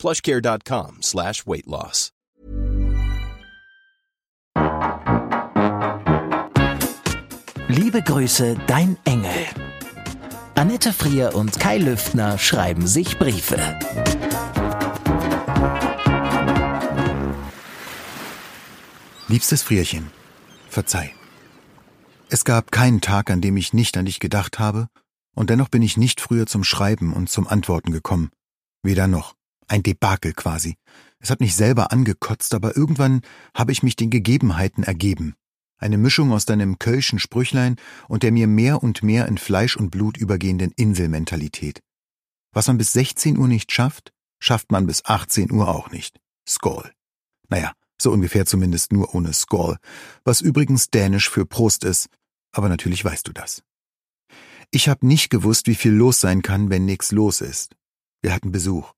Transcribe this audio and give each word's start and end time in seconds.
plushcare.com 0.00 1.02
slash 1.02 1.46
weight 1.46 1.66
loss. 1.66 2.10
Liebe 7.68 8.02
Grüße, 8.02 8.56
dein 8.66 8.96
Engel. 9.04 9.46
Annette 10.56 10.92
Frier 10.92 11.34
und 11.36 11.60
Kai 11.60 11.78
Lüftner 11.78 12.36
schreiben 12.36 12.86
sich 12.86 13.18
Briefe. 13.18 13.58
Liebstes 19.28 19.62
Frierchen, 19.62 20.10
verzeih. 20.68 21.14
Es 22.28 22.44
gab 22.44 22.72
keinen 22.72 23.00
Tag, 23.00 23.30
an 23.30 23.40
dem 23.40 23.56
ich 23.56 23.72
nicht 23.72 23.96
an 23.96 24.04
dich 24.06 24.18
gedacht 24.18 24.58
habe, 24.58 24.88
und 25.36 25.50
dennoch 25.50 25.68
bin 25.68 25.82
ich 25.82 25.96
nicht 25.96 26.20
früher 26.20 26.46
zum 26.46 26.64
Schreiben 26.64 27.12
und 27.12 27.30
zum 27.30 27.46
Antworten 27.46 27.92
gekommen. 27.92 28.30
Weder 28.82 29.06
noch. 29.06 29.39
Ein 29.70 29.84
Debakel 29.84 30.32
quasi. 30.32 30.74
Es 31.20 31.30
hat 31.30 31.38
mich 31.38 31.54
selber 31.54 31.92
angekotzt, 31.92 32.54
aber 32.54 32.76
irgendwann 32.76 33.20
habe 33.54 33.70
ich 33.70 33.84
mich 33.84 33.94
den 33.94 34.10
Gegebenheiten 34.10 34.82
ergeben. 34.82 35.36
Eine 35.78 35.96
Mischung 35.96 36.32
aus 36.32 36.44
deinem 36.44 36.80
kölschen 36.80 37.20
Sprüchlein 37.20 37.76
und 38.08 38.24
der 38.24 38.32
mir 38.32 38.48
mehr 38.48 38.82
und 38.82 39.04
mehr 39.04 39.28
in 39.28 39.38
Fleisch 39.38 39.76
und 39.76 39.90
Blut 39.90 40.16
übergehenden 40.16 40.72
Inselmentalität. 40.74 41.82
Was 42.52 42.66
man 42.66 42.78
bis 42.78 42.92
16 42.94 43.38
Uhr 43.38 43.46
nicht 43.46 43.70
schafft, 43.70 44.12
schafft 44.40 44.72
man 44.72 44.88
bis 44.88 45.04
18 45.04 45.52
Uhr 45.52 45.68
auch 45.68 45.92
nicht. 45.92 46.18
Skoll. 46.48 46.90
Naja, 47.48 47.72
so 47.96 48.10
ungefähr 48.10 48.46
zumindest 48.46 48.92
nur 48.92 49.14
ohne 49.14 49.32
Skoll, 49.32 49.76
was 50.24 50.40
übrigens 50.40 50.90
dänisch 50.90 51.30
für 51.30 51.46
Prost 51.46 51.84
ist, 51.84 52.08
aber 52.50 52.68
natürlich 52.68 53.04
weißt 53.04 53.28
du 53.28 53.32
das. 53.32 53.62
Ich 54.72 54.88
hab 54.88 55.04
nicht 55.04 55.30
gewusst, 55.30 55.68
wie 55.68 55.76
viel 55.76 55.92
los 55.92 56.18
sein 56.18 56.42
kann, 56.42 56.70
wenn 56.70 56.86
nix 56.86 57.12
los 57.12 57.40
ist. 57.40 57.76
Wir 58.20 58.34
hatten 58.34 58.50
Besuch. 58.50 58.94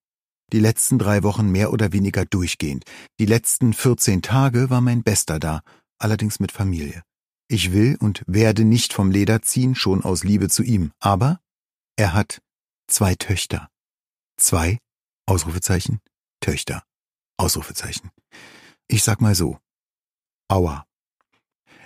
Die 0.52 0.60
letzten 0.60 0.98
drei 0.98 1.22
Wochen 1.22 1.50
mehr 1.50 1.72
oder 1.72 1.92
weniger 1.92 2.26
durchgehend. 2.26 2.84
Die 3.18 3.26
letzten 3.26 3.72
14 3.72 4.20
Tage 4.20 4.68
war 4.68 4.82
mein 4.82 5.02
Bester 5.02 5.38
da, 5.38 5.62
allerdings 5.98 6.40
mit 6.40 6.52
Familie. 6.52 7.02
Ich 7.48 7.72
will 7.72 7.96
und 7.98 8.22
werde 8.26 8.64
nicht 8.64 8.92
vom 8.92 9.10
Leder 9.10 9.42
ziehen, 9.42 9.74
schon 9.74 10.04
aus 10.04 10.24
Liebe 10.24 10.48
zu 10.48 10.62
ihm. 10.62 10.92
Aber 11.00 11.40
er 11.96 12.12
hat 12.12 12.42
zwei 12.86 13.14
Töchter. 13.14 13.68
Zwei, 14.36 14.78
Ausrufezeichen, 15.26 16.00
Töchter, 16.40 16.82
Ausrufezeichen. 17.38 18.10
Ich 18.88 19.04
sag 19.04 19.20
mal 19.20 19.34
so. 19.34 19.58
Aua. 20.48 20.84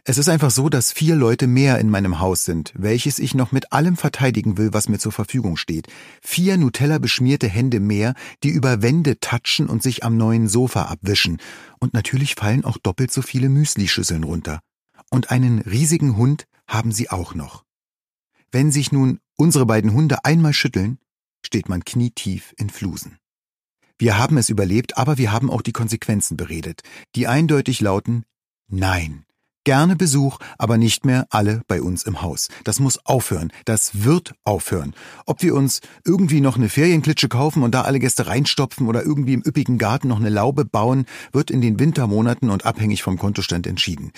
Es 0.09 0.19
ist 0.19 0.29
einfach 0.29 0.53
so, 0.53 0.69
dass 0.69 0.93
vier 0.93 1.17
Leute 1.17 1.49
mehr 1.49 1.81
in 1.81 1.91
meinem 1.91 2.21
Haus 2.21 2.45
sind, 2.45 2.73
welches 2.77 3.19
ich 3.19 3.35
noch 3.35 3.51
mit 3.51 3.73
allem 3.73 3.97
verteidigen 3.97 4.57
will, 4.57 4.73
was 4.73 4.89
mir 4.89 5.01
zur 5.01 5.11
Verfügung 5.11 5.57
steht. 5.57 5.89
Vier 6.23 6.57
Nutella 6.59 6.99
beschmierte 6.99 7.49
Hände 7.49 7.81
mehr, 7.81 8.15
die 8.45 8.51
über 8.51 8.83
Wände 8.83 9.19
tatschen 9.19 9.67
und 9.67 9.83
sich 9.83 10.05
am 10.05 10.17
neuen 10.17 10.47
Sofa 10.47 10.83
abwischen. 10.83 11.39
Und 11.81 11.93
natürlich 11.93 12.37
fallen 12.37 12.65
auch 12.65 12.79
doppelt 12.79 13.11
so 13.11 13.21
viele 13.21 13.49
Müslischüsseln 13.49 14.23
runter. 14.23 14.61
Und 15.11 15.33
einen 15.33 15.59
riesigen 15.59 16.17
Hund 16.17 16.45
haben 16.69 16.93
sie 16.93 17.11
auch 17.11 17.35
noch. 17.35 17.65
Wenn 18.53 18.71
sich 18.71 18.93
nun 18.93 19.19
unsere 19.35 19.67
beiden 19.67 19.93
Hunde 19.93 20.25
einmal 20.25 20.53
schütteln, 20.53 20.99
steht 21.45 21.69
man 21.69 21.85
knietief 21.85 22.55
in 22.59 22.71
Flusen. 22.71 23.19
Wir 23.99 24.19
haben 24.19 24.39
es 24.39 24.51
überlebt, 24.51 24.99
aber 24.99 25.19
wir 25.19 25.33
haben 25.33 25.51
auch 25.51 25.63
die 25.63 25.73
Konsequenzen 25.73 26.37
beredet, 26.37 26.83
die 27.17 27.27
eindeutig 27.27 27.81
lauten 27.81 28.25
Nein. 28.69 29.26
Gerne 29.67 29.97
Besuch, 29.97 30.39
aber 30.59 30.79
nicht 30.79 31.05
mehr 31.05 31.27
alle 31.31 31.63
bei 31.67 31.83
uns 31.83 32.05
im 32.05 32.23
Haus. 32.23 32.47
Das 32.63 32.79
muss 32.79 33.05
aufhören. 33.05 33.53
Das 33.65 34.05
wird 34.05 34.33
aufhören. 34.45 34.95
Ob 35.27 35.43
wir 35.43 35.57
uns 35.57 35.81
irgendwie 36.05 36.41
noch 36.41 36.57
eine 36.57 36.69
Ferienklitsche 36.69 37.29
kaufen 37.29 37.65
und 37.65 37.75
da 37.75 37.81
alle 37.81 37.99
Gäste 37.99 38.29
reinstopfen 38.29 38.87
oder 38.87 39.03
irgendwie 39.03 39.33
im 39.33 39.43
üppigen 39.45 39.77
Garten 39.77 40.07
noch 40.07 40.21
eine 40.21 40.29
Laube 40.29 40.65
bauen, 40.65 41.05
wird 41.33 41.51
in 41.51 41.61
den 41.61 41.81
Wintermonaten 41.81 42.49
und 42.49 42.65
abhängig 42.65 43.03
vom 43.03 43.19
Kontostand 43.19 43.67
entschieden. 43.67 44.13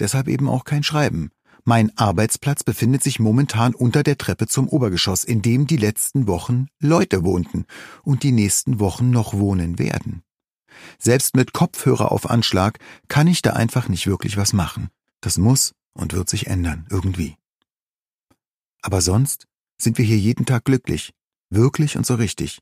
Deshalb 0.00 0.26
eben 0.26 0.48
auch 0.48 0.64
kein 0.64 0.82
Schreiben. 0.82 1.32
Mein 1.64 1.92
Arbeitsplatz 1.98 2.64
befindet 2.64 3.02
sich 3.02 3.20
momentan 3.20 3.74
unter 3.74 4.04
der 4.04 4.16
Treppe 4.16 4.46
zum 4.46 4.68
Obergeschoss, 4.68 5.22
in 5.22 5.42
dem 5.42 5.66
die 5.66 5.76
letzten 5.76 6.26
Wochen 6.28 6.68
Leute 6.80 7.24
wohnten 7.24 7.66
und 8.04 8.22
die 8.22 8.32
nächsten 8.32 8.80
Wochen 8.80 9.10
noch 9.10 9.34
wohnen 9.34 9.78
werden. 9.78 10.22
Selbst 10.98 11.36
mit 11.36 11.52
Kopfhörer 11.52 12.12
auf 12.12 12.28
Anschlag 12.30 12.78
kann 13.08 13.26
ich 13.26 13.42
da 13.42 13.52
einfach 13.52 13.88
nicht 13.88 14.06
wirklich 14.06 14.36
was 14.36 14.52
machen. 14.52 14.88
Das 15.24 15.38
muss 15.38 15.72
und 15.94 16.12
wird 16.12 16.28
sich 16.28 16.48
ändern, 16.48 16.86
irgendwie. 16.90 17.36
Aber 18.82 19.00
sonst 19.00 19.46
sind 19.80 19.96
wir 19.96 20.04
hier 20.04 20.18
jeden 20.18 20.44
Tag 20.44 20.66
glücklich, 20.66 21.14
wirklich 21.48 21.96
und 21.96 22.04
so 22.04 22.16
richtig. 22.16 22.58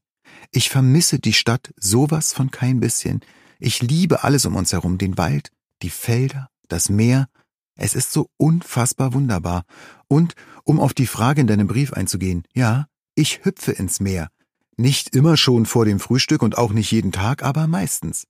Ich 0.52 0.70
vermisse 0.70 1.18
die 1.18 1.32
Stadt 1.32 1.72
sowas 1.76 2.32
von 2.32 2.52
kein 2.52 2.78
bisschen. 2.78 3.20
Ich 3.58 3.82
liebe 3.82 4.22
alles 4.22 4.46
um 4.46 4.54
uns 4.54 4.72
herum, 4.72 4.96
den 4.96 5.18
Wald, 5.18 5.50
die 5.82 5.90
Felder, 5.90 6.50
das 6.68 6.88
Meer. 6.88 7.28
Es 7.74 7.96
ist 7.96 8.12
so 8.12 8.30
unfassbar 8.36 9.12
wunderbar. 9.12 9.64
Und, 10.06 10.34
um 10.62 10.78
auf 10.78 10.94
die 10.94 11.08
Frage 11.08 11.40
in 11.40 11.48
deinem 11.48 11.66
Brief 11.66 11.92
einzugehen, 11.92 12.44
ja, 12.54 12.86
ich 13.16 13.44
hüpfe 13.44 13.72
ins 13.72 13.98
Meer, 13.98 14.28
nicht 14.76 15.16
immer 15.16 15.36
schon 15.36 15.66
vor 15.66 15.84
dem 15.84 15.98
Frühstück 15.98 16.42
und 16.42 16.56
auch 16.58 16.72
nicht 16.72 16.92
jeden 16.92 17.10
Tag, 17.10 17.42
aber 17.42 17.66
meistens. 17.66 18.28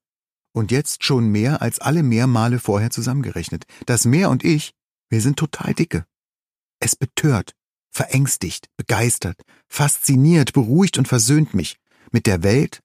Und 0.53 0.71
jetzt 0.71 1.05
schon 1.05 1.29
mehr 1.29 1.63
als 1.63 1.79
alle 1.79 2.03
Mehrmale 2.03 2.59
vorher 2.59 2.91
zusammengerechnet. 2.91 3.65
Das 3.87 4.05
Meer 4.05 4.31
und 4.31 4.45
ich, 4.45 4.73
wir 5.09 5.21
sind 5.21 5.39
total 5.39 5.75
dicke. 5.75 6.05
Es 6.79 6.97
betört, 6.97 7.55
verängstigt, 7.91 8.69
begeistert, 8.77 9.41
fasziniert, 9.69 10.53
beruhigt 10.53 10.99
und 10.99 11.09
versöhnt 11.09 11.55
mich 11.55 11.77
mit 12.11 12.27
der 12.27 12.43
Welt 12.43 12.81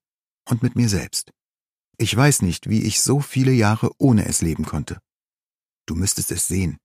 und 0.48 0.64
mit 0.64 0.76
mir 0.76 0.90
selbst. 0.90 1.32
Ich 1.98 2.16
weiß 2.16 2.44
nicht, 2.44 2.70
wie 2.70 2.84
ich 2.84 3.02
so 3.02 3.20
viele 3.20 3.52
Jahre 3.52 3.92
ohne 3.98 4.26
es 4.28 4.42
leben 4.42 4.66
konnte. 4.66 5.00
Du 5.88 5.96
müsstest 5.96 6.32
es 6.32 6.48
sehen. 6.48 6.78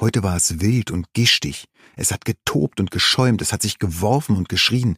Heute 0.00 0.22
war 0.22 0.36
es 0.36 0.60
wild 0.60 0.90
und 0.90 1.12
gischtig. 1.12 1.68
Es 1.96 2.10
hat 2.10 2.24
getobt 2.24 2.80
und 2.80 2.90
geschäumt, 2.90 3.42
es 3.42 3.52
hat 3.52 3.62
sich 3.62 3.78
geworfen 3.78 4.36
und 4.36 4.48
geschrien 4.48 4.96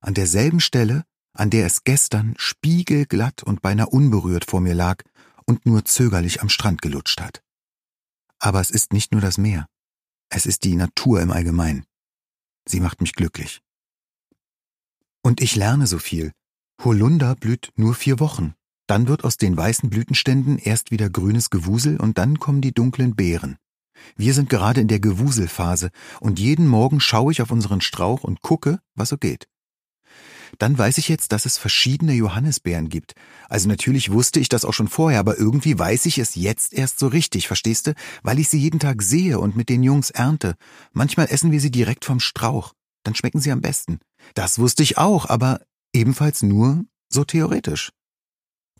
an 0.00 0.14
derselben 0.14 0.60
Stelle, 0.60 1.04
an 1.32 1.50
der 1.50 1.66
es 1.66 1.84
gestern 1.84 2.34
spiegelglatt 2.36 3.42
und 3.42 3.62
beinahe 3.62 3.88
unberührt 3.88 4.44
vor 4.44 4.60
mir 4.60 4.74
lag 4.74 5.02
und 5.46 5.66
nur 5.66 5.84
zögerlich 5.84 6.42
am 6.42 6.48
Strand 6.48 6.82
gelutscht 6.82 7.20
hat. 7.20 7.42
Aber 8.38 8.60
es 8.60 8.70
ist 8.70 8.92
nicht 8.92 9.12
nur 9.12 9.20
das 9.20 9.38
Meer, 9.38 9.66
es 10.30 10.46
ist 10.46 10.64
die 10.64 10.76
Natur 10.76 11.20
im 11.20 11.30
Allgemeinen. 11.30 11.84
Sie 12.66 12.80
macht 12.80 13.00
mich 13.00 13.14
glücklich. 13.14 13.60
Und 15.22 15.40
ich 15.40 15.56
lerne 15.56 15.86
so 15.86 15.98
viel. 15.98 16.32
Holunder 16.84 17.34
blüht 17.34 17.72
nur 17.76 17.94
vier 17.94 18.20
Wochen. 18.20 18.54
Dann 18.86 19.08
wird 19.08 19.24
aus 19.24 19.36
den 19.36 19.56
weißen 19.56 19.90
Blütenständen 19.90 20.58
erst 20.58 20.90
wieder 20.90 21.10
grünes 21.10 21.50
Gewusel 21.50 21.98
und 21.98 22.18
dann 22.18 22.38
kommen 22.38 22.60
die 22.60 22.72
dunklen 22.72 23.16
Beeren. 23.16 23.58
Wir 24.16 24.32
sind 24.32 24.48
gerade 24.48 24.80
in 24.80 24.88
der 24.88 25.00
Gewuselphase 25.00 25.90
und 26.20 26.38
jeden 26.38 26.66
Morgen 26.66 27.00
schaue 27.00 27.32
ich 27.32 27.42
auf 27.42 27.50
unseren 27.50 27.80
Strauch 27.80 28.22
und 28.22 28.42
gucke, 28.42 28.80
was 28.94 29.08
so 29.08 29.18
geht. 29.18 29.48
Dann 30.58 30.78
weiß 30.78 30.98
ich 30.98 31.08
jetzt, 31.08 31.32
dass 31.32 31.46
es 31.46 31.58
verschiedene 31.58 32.12
Johannisbeeren 32.12 32.88
gibt. 32.88 33.14
Also 33.48 33.68
natürlich 33.68 34.10
wusste 34.10 34.40
ich 34.40 34.48
das 34.48 34.64
auch 34.64 34.72
schon 34.72 34.88
vorher, 34.88 35.20
aber 35.20 35.38
irgendwie 35.38 35.78
weiß 35.78 36.06
ich 36.06 36.18
es 36.18 36.34
jetzt 36.34 36.72
erst 36.72 36.98
so 36.98 37.08
richtig, 37.08 37.46
verstehst 37.46 37.86
du? 37.86 37.94
Weil 38.22 38.38
ich 38.38 38.48
sie 38.48 38.58
jeden 38.58 38.80
Tag 38.80 39.02
sehe 39.02 39.38
und 39.38 39.56
mit 39.56 39.68
den 39.68 39.82
Jungs 39.82 40.10
ernte. 40.10 40.54
Manchmal 40.92 41.26
essen 41.30 41.52
wir 41.52 41.60
sie 41.60 41.70
direkt 41.70 42.04
vom 42.04 42.20
Strauch. 42.20 42.72
Dann 43.04 43.14
schmecken 43.14 43.40
sie 43.40 43.52
am 43.52 43.60
besten. 43.60 44.00
Das 44.34 44.58
wusste 44.58 44.82
ich 44.82 44.98
auch, 44.98 45.26
aber 45.26 45.60
ebenfalls 45.92 46.42
nur 46.42 46.84
so 47.08 47.24
theoretisch. 47.24 47.92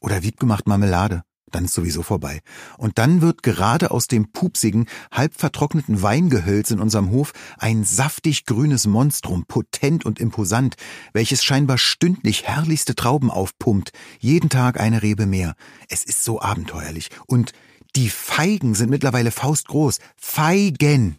Oder 0.01 0.23
wiebgemacht 0.23 0.67
Marmelade 0.67 1.23
dann 1.55 1.65
ist 1.65 1.75
sowieso 1.75 2.03
vorbei. 2.03 2.41
Und 2.77 2.99
dann 2.99 3.21
wird 3.21 3.43
gerade 3.43 3.91
aus 3.91 4.07
dem 4.07 4.33
pupsigen, 4.33 4.87
halb 5.11 5.35
vertrockneten 5.35 6.03
Weingehölz 6.03 6.71
in 6.71 6.81
unserem 6.81 7.11
Hof 7.11 7.33
ein 7.59 7.85
saftig 7.85 8.47
grünes 8.47 8.87
Monstrum, 8.87 9.45
potent 9.47 10.05
und 10.05 10.19
imposant, 10.19 10.77
welches 11.13 11.45
scheinbar 11.45 11.79
stündlich 11.79 12.45
herrlichste 12.45 12.95
Trauben 12.95 13.31
aufpumpt, 13.31 13.93
jeden 14.19 14.51
Tag 14.51 14.81
eine 14.81 15.03
Rebe 15.03 15.27
mehr. 15.27 15.55
Es 15.89 16.05
ist 16.05 16.25
so 16.25 16.41
abenteuerlich. 16.41 17.11
Und 17.27 17.53
die 17.97 18.11
Feigen 18.11 18.75
sind 18.75 18.91
mittlerweile 18.91 19.31
faustgroß. 19.31 19.99
Feigen! 20.17 21.19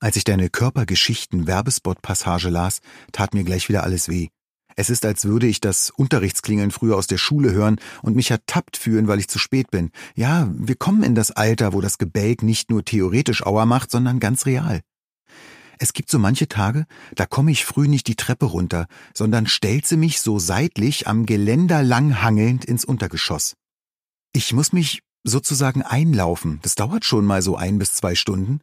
Als 0.00 0.16
ich 0.16 0.24
deine 0.24 0.48
Körpergeschichten 0.48 1.46
Werbespot-Passage 1.46 2.50
las, 2.50 2.80
tat 3.10 3.34
mir 3.34 3.42
gleich 3.42 3.68
wieder 3.68 3.82
alles 3.82 4.08
weh. 4.08 4.28
Es 4.78 4.90
ist, 4.90 5.04
als 5.04 5.24
würde 5.24 5.48
ich 5.48 5.60
das 5.60 5.90
Unterrichtsklingeln 5.90 6.70
früher 6.70 6.96
aus 6.96 7.08
der 7.08 7.18
Schule 7.18 7.50
hören 7.50 7.80
und 8.00 8.14
mich 8.14 8.30
ertappt 8.30 8.76
fühlen, 8.76 9.08
weil 9.08 9.18
ich 9.18 9.26
zu 9.26 9.40
spät 9.40 9.72
bin. 9.72 9.90
Ja, 10.14 10.48
wir 10.56 10.76
kommen 10.76 11.02
in 11.02 11.16
das 11.16 11.32
Alter, 11.32 11.72
wo 11.72 11.80
das 11.80 11.98
Gebälk 11.98 12.44
nicht 12.44 12.70
nur 12.70 12.84
theoretisch 12.84 13.44
Auer 13.44 13.66
macht, 13.66 13.90
sondern 13.90 14.20
ganz 14.20 14.46
real. 14.46 14.82
Es 15.80 15.92
gibt 15.94 16.12
so 16.12 16.20
manche 16.20 16.46
Tage, 16.46 16.86
da 17.16 17.26
komme 17.26 17.50
ich 17.50 17.64
früh 17.64 17.88
nicht 17.88 18.06
die 18.06 18.14
Treppe 18.14 18.46
runter, 18.46 18.86
sondern 19.14 19.48
stelze 19.48 19.96
mich 19.96 20.20
so 20.20 20.38
seitlich 20.38 21.08
am 21.08 21.26
Geländer 21.26 21.82
lang 21.82 22.22
hangelnd 22.22 22.64
ins 22.64 22.84
Untergeschoss. 22.84 23.56
Ich 24.32 24.52
muss 24.52 24.72
mich 24.72 25.02
sozusagen 25.24 25.82
einlaufen. 25.82 26.60
Das 26.62 26.76
dauert 26.76 27.04
schon 27.04 27.24
mal 27.24 27.42
so 27.42 27.56
ein 27.56 27.80
bis 27.80 27.94
zwei 27.94 28.14
Stunden. 28.14 28.60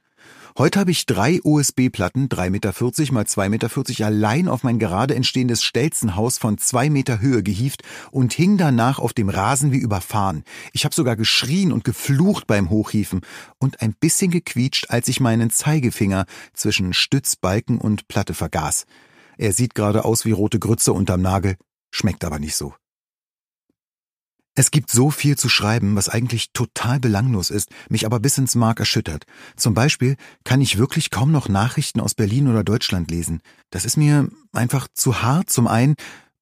Heute 0.58 0.80
habe 0.80 0.92
ich 0.92 1.06
drei 1.06 1.42
USB-Platten, 1.44 2.30
3,40 2.30 2.50
Meter 2.50 2.74
mal 3.12 3.26
2,40 3.26 3.50
Meter 3.50 4.06
allein 4.06 4.48
auf 4.48 4.64
mein 4.64 4.80
gerade 4.80 5.14
entstehendes 5.14 5.64
Stelzenhaus 5.64 6.38
von 6.38 6.58
zwei 6.58 6.90
Meter 6.90 7.20
Höhe 7.20 7.44
gehieft 7.44 7.84
und 8.10 8.32
hing 8.32 8.58
danach 8.58 9.00
auf 9.00 9.12
dem 9.12 9.28
Rasen 9.28 9.74
wie 9.74 9.80
überfahren. 9.80 10.46
Ich 10.72 10.86
habe 10.86 10.96
sogar 10.96 11.18
geschrien 11.18 11.74
und 11.74 11.84
geflucht 11.84 12.48
beim 12.48 12.70
Hochhieven 12.70 13.20
und 13.60 13.82
ein 13.82 13.96
bisschen 14.00 14.32
gequietscht, 14.32 14.86
als 14.90 15.10
ich 15.10 15.20
meinen 15.20 15.50
Zeigefinger 15.50 16.26
zwischen 16.54 16.94
Stützbalken 16.94 17.78
und 17.78 18.08
Platte 18.08 18.34
vergaß. 18.34 18.86
Er 19.38 19.52
sieht 19.52 19.76
gerade 19.76 20.06
aus 20.06 20.24
wie 20.24 20.32
rote 20.32 20.60
Grütze 20.60 20.94
unterm 20.94 21.22
Nagel, 21.22 21.58
schmeckt 21.92 22.24
aber 22.24 22.40
nicht 22.40 22.56
so. 22.56 22.74
Es 24.58 24.72
gibt 24.72 24.90
so 24.90 25.12
viel 25.12 25.38
zu 25.38 25.50
schreiben, 25.50 25.98
was 25.98 26.08
eigentlich 26.08 26.52
total 26.54 27.02
belanglos 27.02 27.50
ist, 27.50 27.70
mich 27.90 28.06
aber 28.06 28.22
bis 28.22 28.38
ins 28.38 28.56
Mark 28.56 28.80
erschüttert. 28.80 29.26
Zum 29.58 29.74
Beispiel 29.74 30.16
kann 30.46 30.62
ich 30.62 30.78
wirklich 30.78 31.12
kaum 31.12 31.34
noch 31.34 31.50
Nachrichten 31.50 32.00
aus 32.00 32.16
Berlin 32.16 32.48
oder 32.48 32.64
Deutschland 32.64 33.12
lesen. 33.12 33.42
Das 33.70 33.84
ist 33.84 33.98
mir 33.98 34.30
einfach 34.54 34.88
zu 34.94 35.22
hart 35.22 35.50
zum 35.50 35.68
einen 35.68 35.96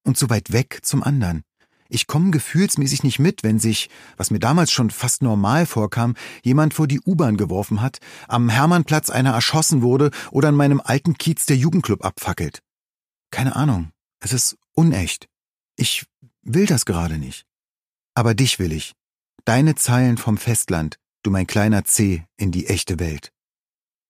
und 0.04 0.16
zu 0.16 0.30
weit 0.30 0.52
weg 0.52 0.78
zum 0.82 1.02
anderen. 1.02 1.42
Ich 1.88 2.06
komme 2.06 2.30
gefühlsmäßig 2.30 3.02
nicht 3.02 3.18
mit, 3.18 3.42
wenn 3.42 3.58
sich, 3.58 3.90
was 4.16 4.30
mir 4.30 4.38
damals 4.38 4.70
schon 4.70 4.90
fast 4.90 5.22
normal 5.22 5.66
vorkam, 5.66 6.14
jemand 6.42 6.72
vor 6.72 6.86
die 6.86 7.00
U-Bahn 7.00 7.36
geworfen 7.36 7.82
hat, 7.82 7.98
am 8.28 8.48
Hermannplatz 8.48 9.10
einer 9.10 9.32
erschossen 9.32 9.82
wurde 9.82 10.10
oder 10.30 10.48
an 10.48 10.56
meinem 10.56 10.80
alten 10.82 11.18
Kiez 11.18 11.46
der 11.46 11.56
Jugendclub 11.56 12.04
abfackelt. 12.04 12.62
Keine 13.30 13.56
Ahnung. 13.56 13.90
Es 14.20 14.32
ist 14.32 14.56
unecht. 14.72 15.28
Ich 15.76 16.06
will 16.42 16.66
das 16.66 16.86
gerade 16.86 17.18
nicht. 17.18 17.44
Aber 18.14 18.34
dich 18.34 18.58
will 18.58 18.72
ich. 18.72 18.94
Deine 19.44 19.74
Zeilen 19.74 20.16
vom 20.16 20.38
Festland, 20.38 20.98
du 21.22 21.30
mein 21.30 21.46
kleiner 21.46 21.84
C 21.84 22.24
in 22.36 22.52
die 22.52 22.66
echte 22.66 22.98
Welt. 22.98 23.32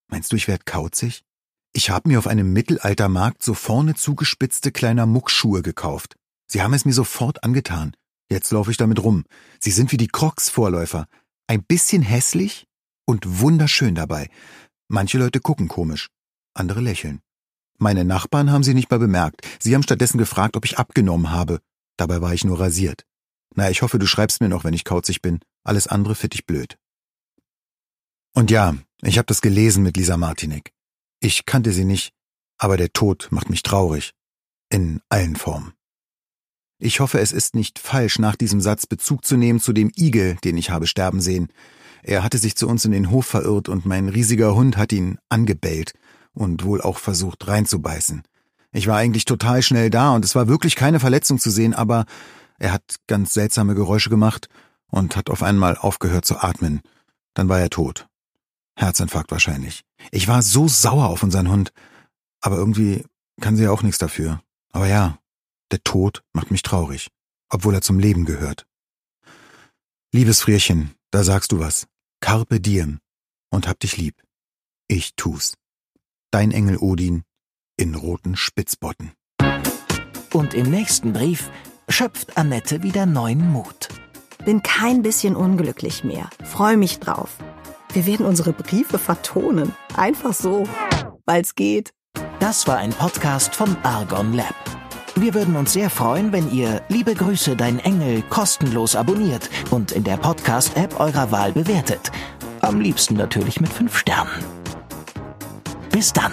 Meinst 0.08 0.30
du, 0.30 0.36
ich 0.36 0.46
werd 0.46 0.66
kauzig? 0.66 1.24
Ich 1.72 1.90
hab 1.90 2.06
mir 2.06 2.18
auf 2.18 2.26
einem 2.26 2.52
Mittelaltermarkt 2.52 3.42
so 3.42 3.54
vorne 3.54 3.94
zugespitzte 3.94 4.70
kleiner 4.70 5.06
Muckschuhe 5.06 5.62
gekauft. 5.62 6.14
Sie 6.46 6.62
haben 6.62 6.74
es 6.74 6.84
mir 6.84 6.92
sofort 6.92 7.42
angetan. 7.42 7.96
Jetzt 8.30 8.52
laufe 8.52 8.70
ich 8.70 8.76
damit 8.76 9.02
rum. 9.02 9.24
Sie 9.58 9.70
sind 9.70 9.90
wie 9.90 9.96
die 9.96 10.08
Crocs-Vorläufer. 10.08 11.06
Ein 11.46 11.64
bisschen 11.64 12.02
hässlich 12.02 12.66
und 13.06 13.40
wunderschön 13.40 13.94
dabei. 13.94 14.30
Manche 14.88 15.18
Leute 15.18 15.40
gucken 15.40 15.66
komisch, 15.66 16.10
andere 16.54 16.80
lächeln. 16.80 17.20
Meine 17.78 18.04
Nachbarn 18.04 18.52
haben 18.52 18.62
sie 18.62 18.74
nicht 18.74 18.90
mal 18.90 18.98
bemerkt. 18.98 19.42
Sie 19.58 19.74
haben 19.74 19.82
stattdessen 19.82 20.18
gefragt, 20.18 20.56
ob 20.56 20.64
ich 20.64 20.78
abgenommen 20.78 21.30
habe. 21.30 21.60
Dabei 21.96 22.20
war 22.20 22.32
ich 22.34 22.44
nur 22.44 22.60
rasiert. 22.60 23.04
Na, 23.54 23.70
ich 23.70 23.82
hoffe, 23.82 23.98
du 23.98 24.06
schreibst 24.06 24.40
mir 24.40 24.48
noch, 24.48 24.64
wenn 24.64 24.74
ich 24.74 24.84
kauzig 24.84 25.22
bin. 25.22 25.40
Alles 25.62 25.86
andere 25.86 26.14
find 26.14 26.34
ich 26.34 26.46
blöd. 26.46 26.78
Und 28.34 28.50
ja, 28.50 28.74
ich 29.02 29.18
habe 29.18 29.26
das 29.26 29.40
gelesen 29.40 29.82
mit 29.82 29.96
Lisa 29.96 30.16
Martinek. 30.16 30.72
Ich 31.20 31.46
kannte 31.46 31.72
sie 31.72 31.84
nicht, 31.84 32.12
aber 32.58 32.76
der 32.76 32.92
Tod 32.92 33.28
macht 33.30 33.48
mich 33.48 33.62
traurig. 33.62 34.12
In 34.70 35.00
allen 35.08 35.36
Formen. 35.36 35.72
Ich 36.78 37.00
hoffe, 37.00 37.20
es 37.20 37.32
ist 37.32 37.54
nicht 37.54 37.78
falsch, 37.78 38.18
nach 38.18 38.34
diesem 38.34 38.60
Satz 38.60 38.86
Bezug 38.86 39.24
zu 39.24 39.36
nehmen 39.36 39.60
zu 39.60 39.72
dem 39.72 39.92
Igel, 39.96 40.36
den 40.42 40.56
ich 40.56 40.70
habe 40.70 40.86
sterben 40.86 41.20
sehen. 41.20 41.48
Er 42.02 42.22
hatte 42.22 42.38
sich 42.38 42.56
zu 42.56 42.68
uns 42.68 42.84
in 42.84 42.92
den 42.92 43.10
Hof 43.10 43.26
verirrt 43.26 43.68
und 43.68 43.86
mein 43.86 44.08
riesiger 44.08 44.54
Hund 44.54 44.76
hat 44.76 44.92
ihn 44.92 45.18
angebellt 45.28 45.92
und 46.32 46.64
wohl 46.64 46.82
auch 46.82 46.98
versucht 46.98 47.46
reinzubeißen. 47.46 48.22
Ich 48.72 48.88
war 48.88 48.96
eigentlich 48.96 49.24
total 49.24 49.62
schnell 49.62 49.88
da 49.88 50.14
und 50.14 50.24
es 50.24 50.34
war 50.34 50.48
wirklich 50.48 50.74
keine 50.74 50.98
Verletzung 50.98 51.38
zu 51.38 51.50
sehen, 51.50 51.72
aber 51.72 52.04
er 52.58 52.72
hat 52.72 52.96
ganz 53.06 53.34
seltsame 53.34 53.74
Geräusche 53.74 54.10
gemacht 54.10 54.48
und 54.90 55.16
hat 55.16 55.30
auf 55.30 55.42
einmal 55.42 55.76
aufgehört 55.76 56.24
zu 56.24 56.38
atmen. 56.38 56.80
Dann 57.34 57.48
war 57.48 57.60
er 57.60 57.70
tot. 57.70 58.08
Herzinfarkt 58.76 59.30
wahrscheinlich. 59.30 59.82
Ich 60.10 60.28
war 60.28 60.42
so 60.42 60.68
sauer 60.68 61.08
auf 61.08 61.22
unseren 61.22 61.50
Hund. 61.50 61.72
Aber 62.40 62.56
irgendwie 62.56 63.04
kann 63.40 63.56
sie 63.56 63.64
ja 63.64 63.70
auch 63.70 63.82
nichts 63.82 63.98
dafür. 63.98 64.42
Aber 64.72 64.86
ja, 64.86 65.18
der 65.70 65.82
Tod 65.82 66.22
macht 66.32 66.50
mich 66.50 66.62
traurig, 66.62 67.08
obwohl 67.48 67.74
er 67.74 67.82
zum 67.82 67.98
Leben 67.98 68.24
gehört. 68.24 68.66
Liebes 70.12 70.42
Frierchen, 70.42 70.94
da 71.10 71.24
sagst 71.24 71.52
du 71.52 71.58
was. 71.58 71.86
Carpe 72.20 72.60
diem 72.60 73.00
und 73.50 73.66
hab 73.66 73.80
dich 73.80 73.96
lieb. 73.96 74.22
Ich 74.88 75.14
tu's. 75.16 75.54
Dein 76.30 76.52
Engel 76.52 76.78
Odin 76.78 77.24
in 77.76 77.94
roten 77.94 78.36
Spitzbotten. 78.36 79.12
Und 80.32 80.54
im 80.54 80.70
nächsten 80.70 81.12
Brief 81.12 81.50
schöpft 81.94 82.36
Annette 82.36 82.82
wieder 82.82 83.06
neuen 83.06 83.52
Mut. 83.52 83.88
Bin 84.44 84.64
kein 84.64 85.02
bisschen 85.02 85.36
unglücklich 85.36 86.02
mehr. 86.02 86.28
Freue 86.42 86.76
mich 86.76 86.98
drauf. 86.98 87.36
Wir 87.92 88.04
werden 88.04 88.26
unsere 88.26 88.52
Briefe 88.52 88.98
vertonen. 88.98 89.72
Einfach 89.96 90.32
so. 90.32 90.64
Weil's 91.24 91.54
geht. 91.54 91.92
Das 92.40 92.66
war 92.66 92.78
ein 92.78 92.90
Podcast 92.90 93.54
von 93.54 93.76
Argon 93.84 94.32
Lab. 94.32 94.56
Wir 95.14 95.34
würden 95.34 95.54
uns 95.54 95.72
sehr 95.72 95.88
freuen, 95.88 96.32
wenn 96.32 96.52
ihr 96.52 96.82
Liebe 96.88 97.14
Grüße, 97.14 97.54
dein 97.54 97.78
Engel 97.78 98.22
kostenlos 98.22 98.96
abonniert 98.96 99.48
und 99.70 99.92
in 99.92 100.02
der 100.02 100.16
Podcast-App 100.16 100.98
eurer 100.98 101.30
Wahl 101.30 101.52
bewertet. 101.52 102.10
Am 102.60 102.80
liebsten 102.80 103.14
natürlich 103.14 103.60
mit 103.60 103.72
fünf 103.72 103.96
Sternen. 103.96 104.42
Bis 105.92 106.12
dann. 106.12 106.32